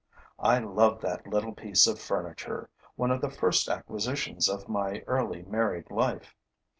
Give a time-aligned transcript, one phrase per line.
[0.39, 5.43] I love that little piece of furniture, one of the first acquisitions of my early
[5.43, 6.35] married life.